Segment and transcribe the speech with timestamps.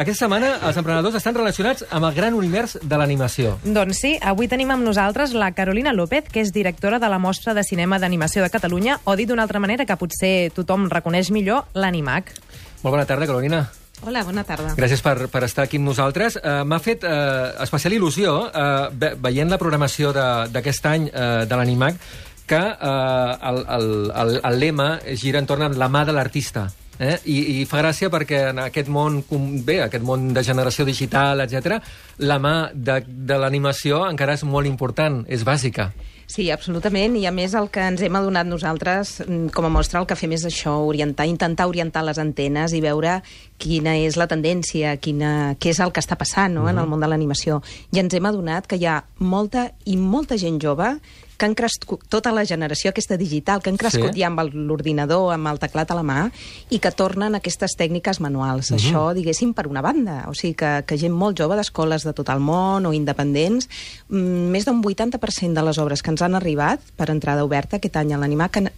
[0.00, 3.58] Aquesta setmana els emprenedors estan relacionats amb el gran univers de l'animació.
[3.66, 7.52] Doncs sí, avui tenim amb nosaltres la Carolina López, que és directora de la Mostra
[7.52, 11.66] de Cinema d'Animació de Catalunya, o dit d'una altra manera que potser tothom reconeix millor,
[11.76, 12.32] l'Animac.
[12.80, 13.66] Molt bona tarda, Carolina.
[14.00, 14.72] Hola, bona tarda.
[14.80, 16.38] Gràcies per, per estar aquí amb nosaltres.
[16.40, 21.44] Uh, M'ha fet uh, especial il·lusió, uh, ve, veient la programació de- d'aquest any uh,
[21.44, 22.00] de l'Animac,
[22.48, 26.70] que uh, el, el, el, el lema gira entorn a la mà de l'artista.
[27.00, 27.16] Eh?
[27.32, 29.22] I, I fa gràcia perquè en aquest món,
[29.64, 31.80] bé, aquest món de generació digital, etc,
[32.20, 35.90] la mà de, de l'animació encara és molt important, és bàsica.
[36.30, 39.98] Sí, absolutament, i a més el que ens hem adonat nosaltres mm, com a mostra
[39.98, 43.16] el que fem és això, orientar, intentar orientar les antenes i veure
[43.58, 47.02] quina és la tendència, quina, què és el que està passant no, en el món
[47.02, 47.58] de l'animació.
[47.90, 50.92] I ens hem adonat que hi ha molta i molta gent jove
[51.40, 54.20] que han crescut, tota la generació aquesta digital, que han crescut Sí.
[54.20, 56.30] ja amb l'ordinador, amb el teclat a la mà,
[56.68, 58.70] i que tornen aquestes tècniques manuals.
[58.76, 60.26] Això, diguéssim, per una banda.
[60.28, 63.68] O sigui, que, que gent molt jove d'escoles de tot el món o independents,
[64.10, 67.96] mm, més d'un 80% de les obres que ens han arribat per entrada oberta aquest
[67.96, 68.68] any a l'animat que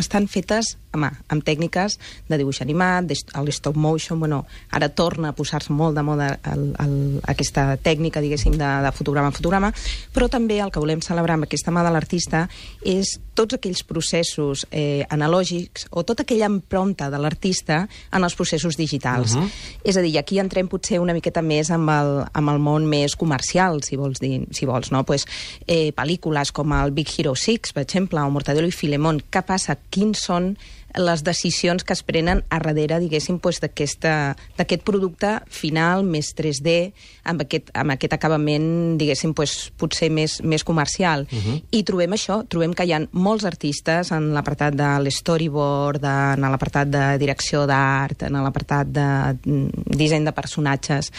[0.00, 1.98] estan fetes a mà, amb tècniques
[2.30, 6.28] de dibuix animat, de, el stop motion, bueno, ara torna a posar-se molt de moda
[6.52, 6.96] el, el,
[7.30, 9.72] aquesta tècnica, diguéssim, de, de fotograma a fotograma,
[10.14, 12.46] però també el que volem celebrar amb aquesta mà de l'artista
[12.80, 18.78] és tots aquells processos eh, analògics o tota aquella empronta de l'artista en els processos
[18.78, 19.34] digitals.
[19.34, 19.50] Uh -huh.
[19.84, 23.16] És a dir, aquí entrem potser una miqueta més amb el, amb el món més
[23.16, 25.04] comercial, si vols dir, si vols, no?
[25.04, 25.26] Pues,
[25.66, 29.76] eh, pel·lícules com el Big Hero 6, per exemple, o Mortadelo i Filemón, què passa?
[29.90, 30.56] Quins són
[30.94, 36.92] les decisions que es prenen a darrere, diguéssim, pues, d'aquesta- d'aquest producte final més 3D,
[37.24, 41.26] amb aquest, amb aquest acabament, diguéssim, pues, potser més, més comercial.
[41.30, 41.62] Uh -huh.
[41.70, 46.88] I trobem això, trobem que hi ha molts artistes en l'apartat de l'storyboard, en l'apartat
[46.88, 51.12] de direcció d'art, en l'apartat de mm, disseny de personatges,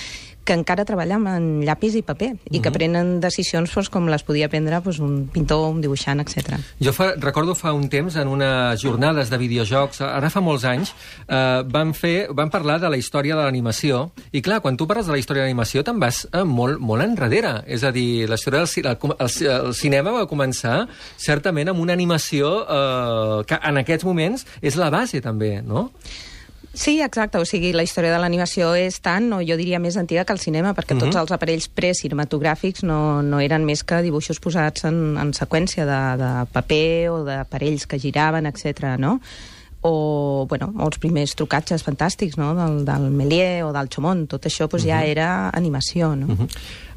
[0.45, 4.47] que encara treballen en llapis i paper i que prenen decisions doncs, com les podia
[4.49, 6.59] prendre doncs, un pintor, un dibuixant, etc.
[6.79, 10.93] Jo fa, recordo fa un temps, en unes jornades de videojocs, ara fa molts anys,
[11.27, 15.07] eh, van, fer, van parlar de la història de l'animació, i clar, quan tu parles
[15.09, 17.63] de la història de l'animació te'n vas eh, molt, molt enrere.
[17.65, 20.85] És a dir, la història del ci- el, el, el cinema va començar
[21.17, 25.89] certament amb una animació eh, que en aquests moments és la base també, no?
[26.75, 27.39] Sí, exacte.
[27.39, 30.39] O sigui, la història de l'animació és tan, o jo diria, més antiga que el
[30.43, 31.05] cinema, perquè uh -huh.
[31.07, 36.23] tots els aparells precinematogràfics no, no eren més que dibuixos posats en, en seqüència de,
[36.23, 38.97] de paper o d'aparells que giraven, etc.
[38.99, 39.19] no?
[39.87, 42.55] o bueno, els primers trucatges fantàstics no?
[42.57, 46.15] del, del Méliès o del Chomón, tot això doncs, ja era animació.
[46.15, 46.47] No?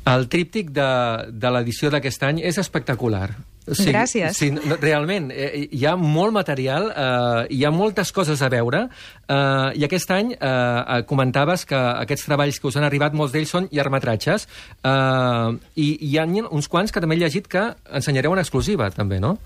[0.09, 0.88] El tríptic de,
[1.28, 3.28] de l'edició d'aquest any és espectacular.
[3.77, 4.37] Gràcies.
[4.39, 8.87] Sí, no, realment, eh, hi ha molt material, eh, hi ha moltes coses a veure,
[9.29, 13.34] eh, i aquest any eh, eh, comentaves que aquests treballs que us han arribat, molts
[13.34, 14.49] d'ells són llargmetratges,
[14.83, 17.65] eh, i hi ha uns quants que també he llegit que
[17.99, 19.37] ensenyareu en exclusiva, també, no?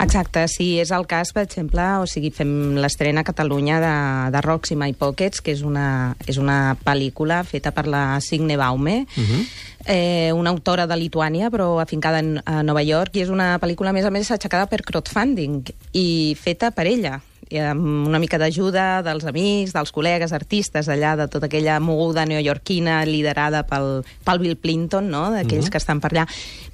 [0.00, 3.96] Exacte, sí, és el cas, per exemple, o sigui, fem l'estrena a Catalunya de,
[4.34, 8.56] de Rocks i My Pockets, que és una, és una pel·lícula feta per la Signe
[8.60, 9.44] Baume, uh -huh.
[9.86, 13.90] Eh, una autora de Lituània, però afincada en, a Nova York, i és una pel·lícula,
[13.90, 15.62] a més a més, aixecada per crowdfunding
[15.96, 17.20] i feta per ella
[17.58, 23.00] amb una mica d'ajuda dels amics, dels col·legues artistes d'allà, de tota aquella moguda neoyorquina
[23.08, 25.30] liderada pel, pel Bill Clinton, no?
[25.30, 25.70] d'aquells mm -hmm.
[25.70, 26.26] que estan per allà.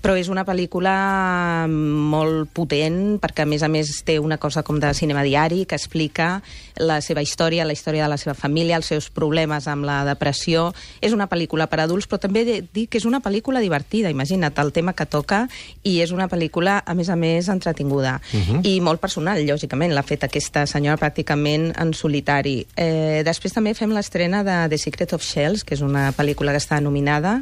[0.03, 4.79] Però és una pel·lícula molt potent, perquè a més a més té una cosa com
[4.79, 6.43] de cinema diari, que explica
[6.77, 10.75] la seva història, la història de la seva família, els seus problemes amb la depressió.
[11.01, 14.73] És una pel·lícula per adults, però també dir que és una pel·lícula divertida, imagina't el
[14.73, 15.49] tema que toca,
[15.83, 18.21] i és una pel·lícula, a més a més, entretinguda.
[18.33, 18.61] Uh -huh.
[18.63, 22.61] I molt personal, lògicament, l'ha fet aquesta senyora pràcticament en solitari.
[22.77, 26.63] Eh, després també fem l'estrena de The Secret of Shells, que és una pel·lícula que
[26.63, 27.41] està nominada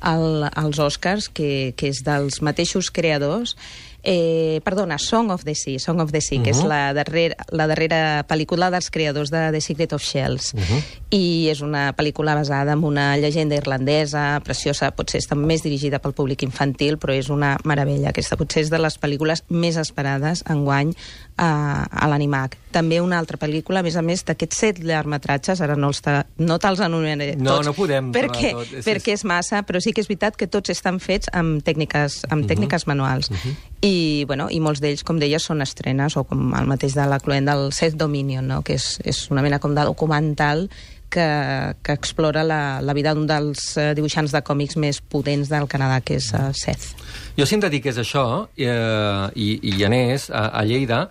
[0.00, 3.56] al, als Oscars, que, que és dels mateixos creadors
[4.08, 6.44] Eh, perdona, Song of the Sea, Song of the Sea, uh -huh.
[6.44, 10.54] que és la darrera, la darrera pel·lícula dels creadors de The Secret of Shells.
[10.54, 10.82] Uh -huh.
[11.10, 16.12] I és una pel·lícula basada en una llegenda irlandesa, preciosa, potser està més dirigida pel
[16.12, 18.10] públic infantil, però és una meravella.
[18.10, 20.94] Aquesta potser és de les pel·lícules més esperades enguany
[21.36, 22.56] a, a l'Animac.
[22.70, 26.26] També una altra pel·lícula, a més a més, d'aquests set llargmetratges, ara no, els ta,
[26.38, 29.80] no te'ls anomenaré No, tots, no podem parlar perquè, tot, és- perquè és massa, però
[29.80, 32.48] sí que és veritat que tots estan fets amb tècniques, amb Mhm.
[32.48, 33.30] tècniques manuals.
[33.84, 37.20] I, bueno, i molts d'ells, com deies, són estrenes, o com el mateix de la
[37.22, 38.62] Cluent del Seth Dominion, no?
[38.64, 40.66] que és, és una mena com de documental
[41.12, 41.26] que,
[41.84, 46.00] que explora la, la vida d'un dels eh, dibuixants de còmics més potents del Canadà,
[46.02, 46.94] que és uh, Seth.
[47.38, 51.04] Jo sempre dic que és això, eh, i, i anés, a, a Lleida,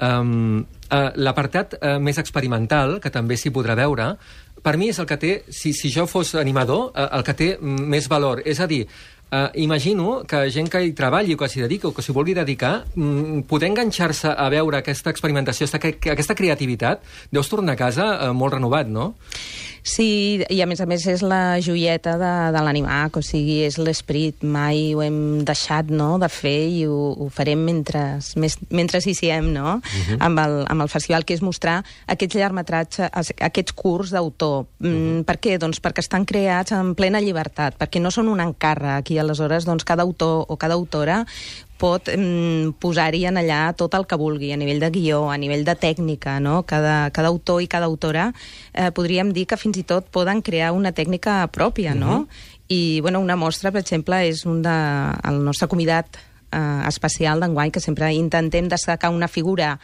[0.00, 4.14] um, uh, l'apartat uh, més experimental, que també s'hi podrà veure,
[4.62, 7.48] per mi és el que té, si, si jo fos animador, eh, el que té
[7.62, 8.44] més valor.
[8.46, 8.84] És a dir,
[9.32, 12.34] Uh, imagino que gent que hi treballi o que s'hi dediqui o que s'hi vulgui
[12.36, 17.00] dedicar, mm, poder enganxar-se a veure aquesta experimentació, aquesta, aquesta creativitat,
[17.32, 19.14] deus tornar a casa uh, molt renovat, no?
[19.82, 23.80] Sí, i a més a més és la joieta de, de l'animac, o sigui, és
[23.82, 28.02] l'esperit, mai ho hem deixat no, de fer i ho, ho farem mentre,
[28.38, 30.20] més, mentre hi siguem, no?, uh -huh.
[30.20, 34.66] amb, el, amb el festival, que és mostrar aquests llargmetratges, aquests curs d'autor.
[34.78, 35.18] Uh -huh.
[35.18, 35.58] mm, per què?
[35.58, 39.86] Doncs perquè estan creats en plena llibertat, perquè no són un encàrrec, i aleshores doncs,
[39.88, 41.22] cada autor o cada autora
[41.82, 45.64] pot mm, posar-hi en allà tot el que vulgui, a nivell de guió, a nivell
[45.66, 46.62] de tècnica, no?
[46.68, 48.30] Cada, cada autor i cada autora
[48.72, 52.12] eh, podríem dir que fins i tot poden crear una tècnica pròpia, no?
[52.12, 52.50] Uh -huh.
[52.68, 54.76] I, bueno, una mostra, per exemple, és un de,
[55.28, 56.06] el nostre convidat
[56.52, 59.78] eh, especial d'enguany, que sempre intentem destacar una figura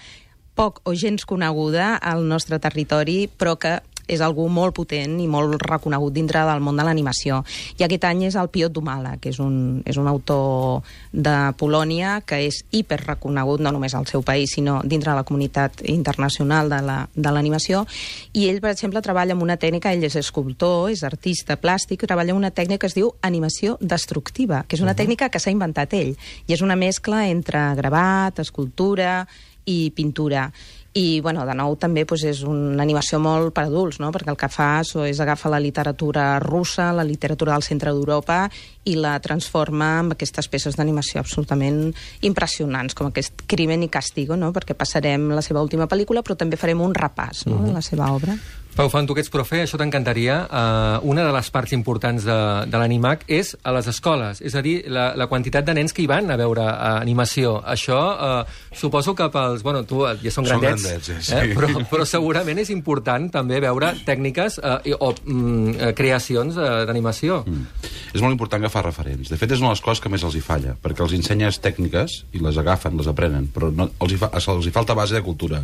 [0.55, 5.61] poc o gens coneguda al nostre territori, però que és algú molt potent i molt
[5.63, 7.43] reconegut dintre del món de l'animació.
[7.79, 10.83] I aquest any és el Piot Dumala, que és un, és un autor
[11.13, 15.27] de Polònia que és hiper reconegut no només al seu país, sinó dintre de la
[15.29, 17.85] comunitat internacional de l'animació.
[17.85, 22.07] La, I ell, per exemple, treballa amb una tècnica, ell és escultor, és artista plàstic,
[22.09, 25.03] treballa amb una tècnica que es diu animació destructiva, que és una uh -huh.
[25.03, 26.17] tècnica que s'ha inventat ell.
[26.47, 29.27] I és una mescla entre gravat, escultura
[29.65, 30.53] i pintura
[30.95, 34.11] i, bueno, de nou, també doncs, és una animació molt per adults, no?
[34.15, 38.47] perquè el que fa és agafa la literatura russa, la literatura del centre d'Europa,
[38.89, 41.93] i la transforma en aquestes peces d'animació absolutament
[42.27, 44.53] impressionants, com aquest Crimen i Castigo, no?
[44.57, 47.59] perquè passarem la seva última pel·lícula, però també farem un repàs no?
[47.59, 47.67] Uh -huh.
[47.67, 48.39] de la seva obra.
[48.79, 50.37] Pau Fan, tu que ets profe, això t'encantaria.
[50.47, 52.37] Uh, una de les parts importants de,
[52.71, 56.05] de l'animac és a les escoles, és a dir, la, la quantitat de nens que
[56.05, 57.57] hi van a veure uh, animació.
[57.67, 59.65] Això uh, suposo que pels...
[59.67, 61.35] Bueno, tu ja són grandets, són grandets eh, sí.
[61.35, 61.57] eh?
[61.59, 67.43] però, però segurament és important també veure tècniques uh, o mm, creacions uh, d'animació.
[67.51, 67.91] Mm.
[68.15, 69.31] És molt important agafar referents.
[69.31, 71.61] De fet, és una de les coses que més els hi falla, perquè els ensenyes
[71.65, 75.17] tècniques i les agafen, les aprenen, però no, els, hi fa, els hi falta base
[75.17, 75.63] de cultura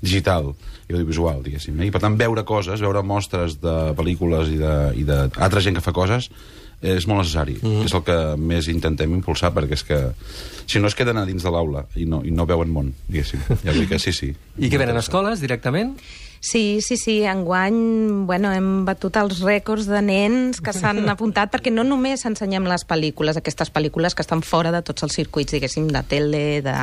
[0.00, 0.52] digital
[0.88, 1.78] i audiovisual, diguéssim.
[1.80, 1.88] Eh?
[1.88, 6.30] I per tant, veure coses, veure mostres de pel·lícules i d'altra gent que fa coses,
[6.84, 7.56] és molt necessari.
[7.62, 7.84] Mm -hmm.
[7.84, 10.12] És el que més intentem impulsar, perquè és que
[10.66, 13.40] si no es queden a dins de l'aula i, no, i no veuen món, diguéssim.
[13.64, 14.34] Ja dir que sí, sí.
[14.58, 15.98] I que venen a escoles directament?
[16.44, 17.22] Sí, sí, sí.
[17.24, 22.68] Enguany bueno, hem batut els rècords de nens que s'han apuntat, perquè no només ensenyem
[22.68, 26.76] les pel·lícules, aquestes pel·lícules que estan fora de tots els circuits, diguéssim, de tele, de,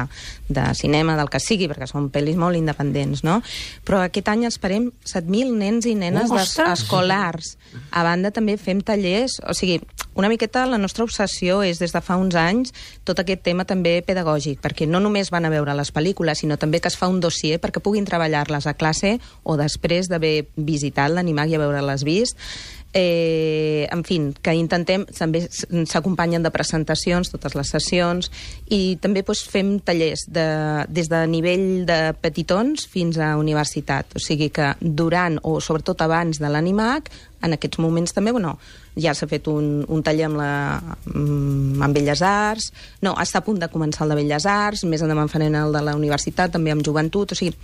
[0.50, 3.38] de cinema, del que sigui, perquè són pel·lis molt independents, no?
[3.86, 7.56] Però aquest any esperem 7.000 nens i nenes oh, escolars.
[7.94, 9.38] A banda, també fem tallers...
[9.46, 9.78] O sigui,
[10.14, 12.74] una miqueta la nostra obsessió és, des de fa uns anys,
[13.08, 16.82] tot aquest tema també pedagògic, perquè no només van a veure les pel·lícules, sinó també
[16.84, 21.48] que es fa un dossier perquè puguin treballar-les a classe o després d'haver visitat l'animal
[21.48, 22.36] i haver-les vist,
[22.94, 28.32] eh, en fi, que intentem, també s'acompanyen de presentacions, totes les sessions,
[28.70, 30.48] i també doncs, fem tallers de,
[30.92, 34.16] des de nivell de petitons fins a universitat.
[34.16, 37.12] O sigui que durant, o sobretot abans de l'animac,
[37.42, 38.58] en aquests moments també, bueno,
[39.00, 40.52] ja s'ha fet un, un taller amb, la,
[41.08, 42.72] mm, amb Belles Arts,
[43.02, 45.82] no, està a punt de començar el de Belles Arts, més endavant farem el de
[45.86, 47.56] la universitat, també amb joventut, o sigui,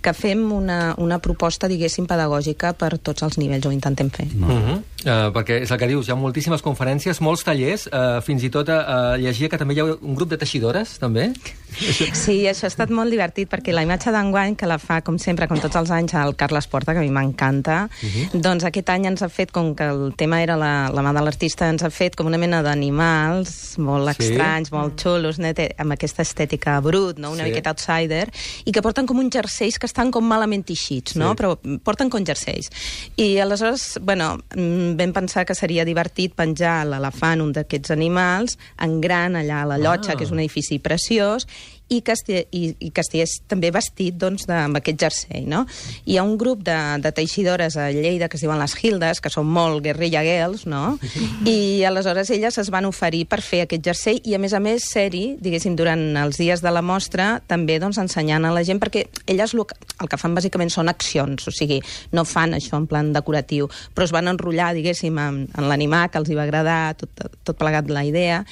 [0.00, 4.28] que fem una, una proposta, diguéssim, pedagògica per tots els nivells, o intentem fer.
[4.36, 4.75] Uh -huh.
[4.80, 8.50] Uh, perquè és el que dius, hi ha moltíssimes conferències, molts tallers, uh, fins i
[8.52, 11.32] tot uh, llegia que també hi ha un grup de teixidores, també?
[11.76, 15.48] Sí, això ha estat molt divertit, perquè la imatge d'enguany, que la fa, com sempre,
[15.50, 18.40] com tots els anys, el Carles Porta, que a mi m'encanta, uh -huh.
[18.40, 21.22] doncs aquest any ens ha fet, com que el tema era la, la mà de
[21.22, 24.24] l'artista, ens ha fet com una mena d'animals molt sí.
[24.24, 27.32] estranys, molt xulos, net, amb aquesta estètica brut, no?
[27.32, 27.50] una sí.
[27.50, 28.30] miqueta outsider,
[28.64, 31.32] i que porten com uns jerseis que estan com malament teixits, no?
[31.32, 31.36] Sí.
[31.40, 32.70] però porten com jerseis.
[33.16, 34.38] I aleshores, bueno,
[34.98, 39.80] vam pensar que seria divertit penjar l'elefant, un d'aquests animals, en gran allà a la
[39.80, 40.16] llotja, ah.
[40.18, 41.48] que és un edifici preciós,
[41.88, 45.44] i que, esti, i, i que estigués també vestit doncs, de, amb aquest jersei.
[45.46, 45.64] No?
[46.06, 49.30] Hi ha un grup de, de teixidores a Lleida que es diuen les Hildes, que
[49.30, 50.96] són molt guerrilla girls, no?
[51.46, 54.88] i aleshores elles es van oferir per fer aquest jersei i, a més a més,
[54.90, 59.06] ser-hi, diguéssim, durant els dies de la mostra, també doncs, ensenyant a la gent, perquè
[59.30, 59.62] elles el,
[60.02, 61.78] el que fan bàsicament són accions, o sigui,
[62.16, 66.18] no fan això en plan decoratiu, però es van enrotllar, diguéssim, en, en l'animar, que
[66.22, 68.42] els hi va agradar, tot, tot plegat la idea,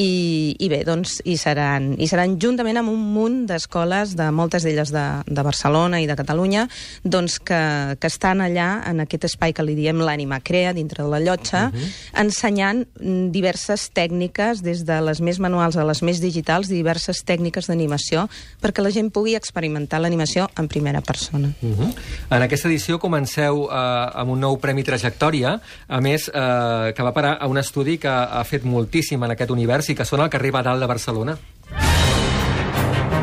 [0.00, 4.64] i, i bé, doncs hi seran, hi seran juntament amb un munt d'escoles, de moltes
[4.64, 6.64] d'elles de, de Barcelona i de Catalunya,
[7.04, 7.60] doncs que,
[8.00, 11.66] que estan allà, en aquest espai que li diem l'ànima crea, dintre de la llotja,
[11.68, 11.90] uh -huh.
[12.24, 12.86] ensenyant
[13.32, 18.28] diverses tècniques, des de les més manuals a les més digitals, diverses tècniques d'animació,
[18.62, 21.52] perquè la gent pugui experimentar l'animació en primera persona.
[21.60, 21.94] Uh -huh.
[22.30, 27.12] En aquesta edició comenceu eh, amb un nou Premi Trajectòria, a més, eh, que va
[27.12, 30.30] parar a un estudi que ha fet moltíssim en aquest univers i que són al
[30.30, 31.38] carrer Badal de Barcelona.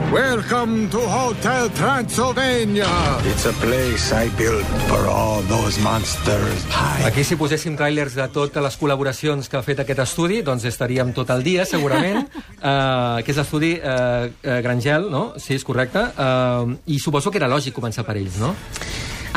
[0.10, 2.90] Welcome to Hotel Transylvania.
[3.24, 6.66] It's a place I built for all those monsters.
[6.66, 7.06] High.
[7.06, 11.14] Aquí, si poséssim trailers de totes les col·laboracions que ha fet aquest estudi, doncs estaríem
[11.14, 15.36] tot el dia, segurament, uh, que és l'estudi uh, uh, Grangel, no?
[15.38, 16.02] Sí, és correcte.
[16.18, 18.56] Uh, I suposo que era lògic començar per ells, no?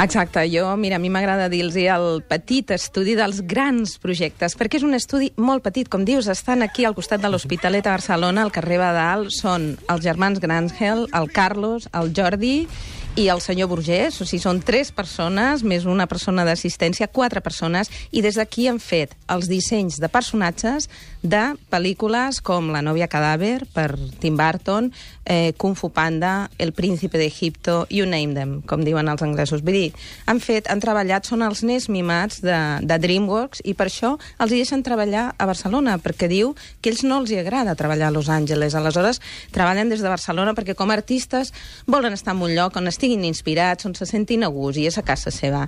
[0.01, 4.87] Exacte, jo, mira, a mi m'agrada dir-los el petit estudi dels grans projectes, perquè és
[4.87, 8.51] un estudi molt petit, com dius, estan aquí al costat de l'Hospitalet a Barcelona, al
[8.51, 12.67] carrer Badal, són els germans Grangel, el Carlos, el Jordi
[13.15, 17.91] i el senyor Burgès, o sigui, són tres persones, més una persona d'assistència, quatre persones,
[18.11, 20.89] i des d'aquí han fet els dissenys de personatges
[21.21, 23.91] de pel·lícules com La nòvia cadàver, per
[24.23, 24.89] Tim Burton,
[25.25, 29.61] eh, Kung Fu Panda, El príncipe d'Egipto, you name them, com diuen els anglesos.
[29.61, 29.93] Vull dir,
[30.27, 34.57] han fet, han treballat, són els nens mimats de, de DreamWorks, i per això els
[34.57, 38.33] deixen treballar a Barcelona, perquè diu que ells no els hi agrada treballar a Los
[38.33, 38.75] Angeles.
[38.75, 39.21] Aleshores,
[39.53, 41.53] treballen des de Barcelona perquè com a artistes
[41.87, 44.97] volen estar en un lloc on estiguin inspirats, on se sentin a gust, i és
[44.99, 45.65] a casa seva.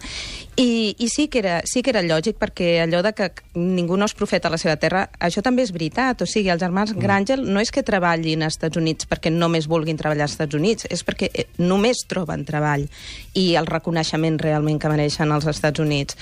[0.56, 4.06] I, i sí, que era, sí que era lògic, perquè allò de que ningú no
[4.06, 6.22] és profeta a la seva terra, això també és veritat.
[6.22, 9.98] O sigui, els germans Grangel no és que treballin als Estats Units perquè només vulguin
[9.98, 12.86] treballar als Estats Units, és perquè eh, només troben treball
[13.34, 16.14] i el reconeixement realment que mereixen als Estats Units.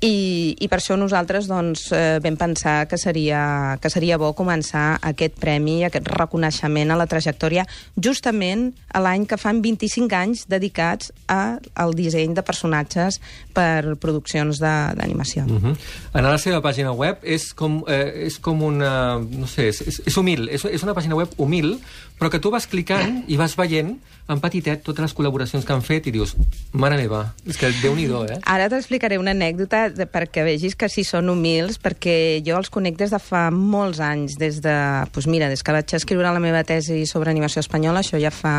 [0.00, 4.98] I, i per això nosaltres doncs, eh, vam pensar que seria, que seria bo començar
[5.02, 7.64] aquest premi, aquest reconeixement a la trajectòria,
[7.96, 13.20] justament a l'any que fan 25 anys dedicats a, al disseny de personatges
[13.54, 15.44] per produccions d'animació.
[15.44, 15.76] Uh -huh.
[16.12, 19.18] Anar a la seva pàgina web és com, eh, és com una...
[19.18, 21.78] no sé, és, és, és humil, és, és una pàgina web humil,
[22.18, 25.82] però que tu vas clicant i vas veient en petitet totes les col·laboracions que han
[25.84, 26.32] fet i dius,
[26.72, 28.38] mare meva, és que déu-n'hi-do, eh?
[28.48, 32.16] Ara t'explicaré una anècdota de, perquè vegis que sí són humils, perquè
[32.46, 34.76] jo els conec des de fa molts anys, des de,
[35.12, 38.54] doncs mira, des que vaig escriure la meva tesi sobre animació espanyola, això ja fa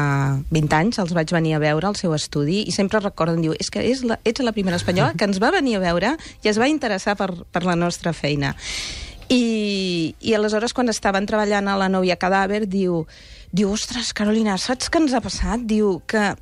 [0.51, 3.73] 20 anys, els vaig venir a veure al seu estudi i sempre recorden, diu, és
[3.73, 6.13] que és la, ets la primera espanyola que ens va venir a veure
[6.45, 8.53] i es va interessar per, per la nostra feina.
[9.29, 13.05] I, I aleshores, quan estaven treballant a la nòvia cadàver, diu,
[13.51, 15.63] diu, ostres, Carolina, saps què ens ha passat?
[15.65, 16.33] Diu que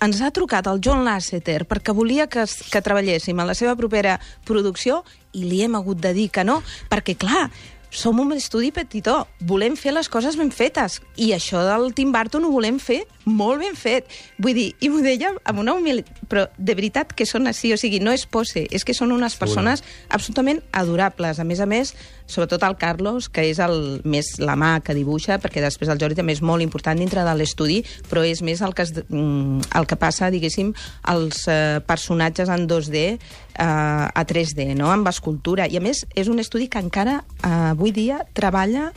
[0.00, 4.16] ens ha trucat el John Lasseter perquè volia que, que treballéssim a la seva propera
[4.48, 5.02] producció
[5.36, 7.50] i li hem hagut de dir que no, perquè, clar,
[7.90, 12.46] som un estudi petitó, volem fer les coses ben fetes, i això del Tim Burton
[12.46, 14.08] ho volem fer molt ben fet.
[14.40, 17.78] Vull dir, i m'ho deia amb una humilitat, però de veritat que són així, o
[17.80, 21.40] sigui, no és pose, és que són unes persones absolutament adorables.
[21.40, 21.92] A més a més,
[22.30, 26.20] sobretot el Carlos, que és el més la mà que dibuixa, perquè després el Jordi
[26.20, 29.88] també és molt important dintre de l'estudi, però és més el que, es, mm, el
[29.90, 30.72] que passa, diguéssim,
[31.10, 33.18] als eh, personatges en 2D eh,
[33.58, 34.90] a 3D, no?
[34.90, 35.68] amb escultura.
[35.68, 38.90] I a més, és un estudi que encara eh, avui dia treballa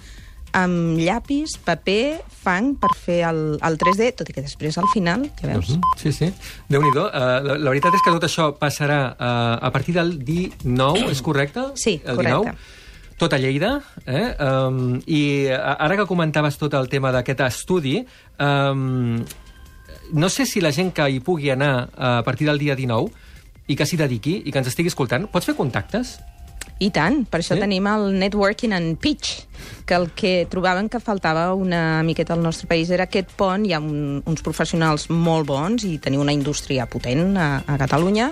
[0.54, 5.26] amb llapis, paper, fang per fer el, el 3D, tot i que després al final,
[5.40, 5.98] ja veus, uh -huh.
[5.98, 6.32] Sí, sí.
[6.70, 7.06] Déu-n'hi-do.
[7.08, 11.22] Uh, la, la veritat és que tot això passarà uh, a partir del 19, és
[11.22, 11.62] correcte?
[11.84, 12.54] Sí, el correcte.
[12.54, 12.58] 19.
[13.18, 14.36] Tot a Lleida, eh?
[14.40, 18.06] Um, I ara que comentaves tot el tema d'aquest estudi,
[18.40, 19.24] um,
[20.12, 23.12] no sé si la gent que hi pugui anar a partir del dia 19
[23.68, 26.20] i que s'hi dediqui i que ens estigui escoltant, pots fer contactes?
[26.84, 27.62] I tant, per això sí?
[27.64, 29.46] tenim el Networking and Pitch,
[29.86, 33.74] que el que trobaven que faltava una miqueta al nostre país era aquest pont, hi
[33.74, 38.32] ha un, uns professionals molt bons i tenim una indústria potent a, a Catalunya,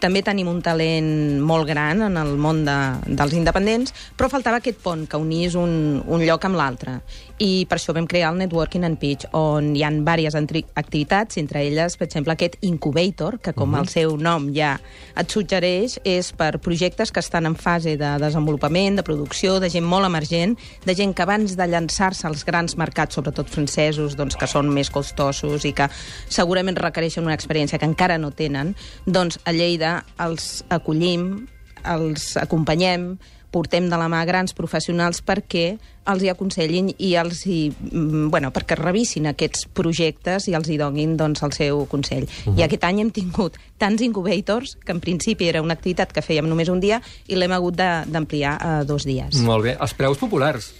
[0.00, 4.80] també tenim un talent molt gran en el món de, dels independents, però faltava aquest
[4.84, 7.00] pont que unís un, un lloc amb l'altre.
[7.40, 10.36] I per això vam crear el Networking and Pitch, on hi ha diverses
[10.76, 13.80] activitats, entre elles, per exemple, aquest Incubator, que com uh -huh.
[13.80, 14.78] el seu nom ja
[15.16, 19.86] et suggereix, és per projectes que estan en fase de desenvolupament, de producció, de gent
[19.86, 24.48] molt emergent, de gent que abans de llançar-se als grans mercats, sobretot francesos, doncs, que
[24.50, 25.88] són més costosos i que
[26.28, 28.74] segurament requereixen una experiència que encara no tenen,
[29.06, 31.46] doncs a Lleida els acollim,
[31.84, 33.14] els acompanyem,
[33.50, 35.78] portem de la mà grans professionals perquè
[36.10, 40.78] els hi aconsellin i els hi, mm, bueno, perquè revisin aquests projectes i els hi
[40.80, 42.24] donin doncs, el seu consell.
[42.24, 42.58] Uh -huh.
[42.58, 46.48] I aquest any hem tingut tants incubators que en principi era una activitat que fèiem
[46.48, 49.36] només un dia i l'hem hagut d'ampliar a dos dies.
[49.42, 49.76] Molt bé.
[49.80, 50.72] Els preus populars.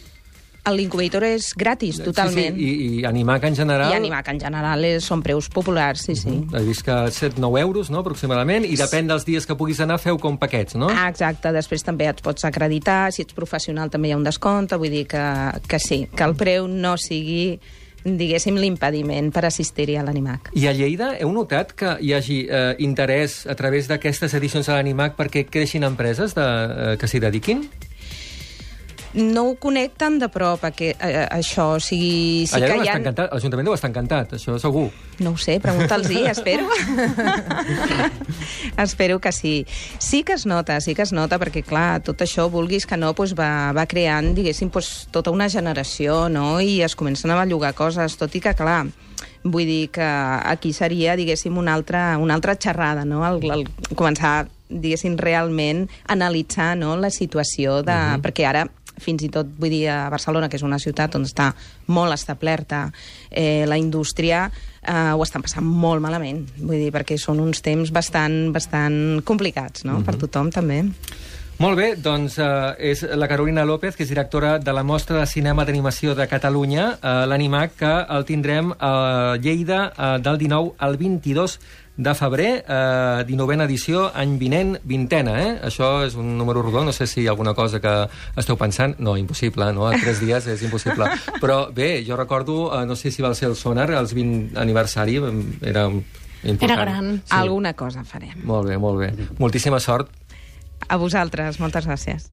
[0.71, 2.55] L'incubator és gratis, totalment.
[2.55, 3.91] Sí, sí, i, i Animac en general...
[3.91, 6.37] I Animac, en general, és, són preus populars, sí, sí.
[6.53, 10.21] He vist que 7-9 euros, no?, aproximadament, i depèn dels dies que puguis anar, feu
[10.21, 10.93] com paquets, no?
[10.93, 14.79] Ah, exacte, després també et pots acreditar, si ets professional també hi ha un descompte,
[14.79, 15.27] vull dir que,
[15.67, 17.59] que sí, que el preu no sigui
[18.05, 20.51] diguéssim, l'impediment per assistir-hi a l'Animac.
[20.57, 24.79] I a Lleida heu notat que hi hagi eh, interès a través d'aquestes edicions a
[24.79, 27.67] l'Animac perquè creixin empreses de, eh, que s'hi dediquin?
[29.15, 31.75] No ho connecten de prop, que, eh, això.
[31.77, 32.97] O sigui, sí Allà que hi ha...
[33.01, 34.89] encantat, l'Ajuntament deu estar encantat, això segur.
[35.21, 36.69] No ho sé, pregunta'ls espero.
[38.85, 39.67] espero que sí.
[39.99, 43.13] Sí que es nota, sí que es nota, perquè, clar, tot això, vulguis que no,
[43.13, 47.75] doncs va, va creant, diguéssim, doncs, tota una generació, no?, i es comencen a bellugar
[47.75, 48.87] coses, tot i que, clar,
[49.43, 54.49] vull dir que aquí seria, diguéssim, una altra, una altra xerrada, no?, el, el començar
[54.71, 57.93] diguéssim, realment analitzar no, la situació de...
[57.93, 58.23] Uh -huh.
[58.23, 58.69] Perquè ara
[59.01, 61.51] fins i tot, vull dir, a Barcelona, que és una ciutat on està
[61.89, 62.87] molt establerta
[63.31, 64.47] eh, la indústria,
[64.83, 69.85] eh, ho estan passant molt malament, vull dir, perquè són uns temps bastant, bastant complicats,
[69.85, 70.05] no?, uh -huh.
[70.05, 70.85] per tothom, també.
[71.61, 72.47] Molt bé, doncs eh,
[72.89, 76.87] és la Carolina López, que és directora de la Mostra de Cinema d'Animació de Catalunya,
[76.97, 81.59] eh, l'Animac, que el tindrem a Lleida eh, del 19 al 22
[82.01, 85.51] de febrer, eh, 19a edició, any vinent, vintena, eh?
[85.69, 87.93] Això és un número rodó, no sé si hi ha alguna cosa que
[88.41, 88.97] esteu pensant.
[88.99, 89.87] No, impossible, no?
[89.89, 91.11] A tres dies és impossible.
[91.43, 95.21] Però bé, jo recordo, eh, no sé si va ser el Sonar, els 20 aniversari,
[95.61, 96.71] era important.
[96.71, 97.13] Era gran.
[97.21, 97.37] Sí.
[97.37, 98.41] Alguna cosa farem.
[98.49, 99.13] Molt bé, molt bé.
[99.39, 100.09] Moltíssima sort
[100.89, 102.29] a vosaltres, moltes gràcies.